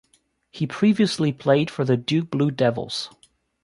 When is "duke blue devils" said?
1.95-3.11